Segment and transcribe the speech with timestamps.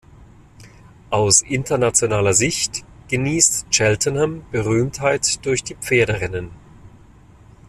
[1.11, 6.49] Aus internationaler Sicht genießt Cheltenham Berühmtheit durch die Pferderennen.